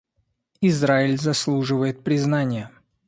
Израиль 0.61 1.17
заслуживает 1.19 2.03
признания. 2.03 2.71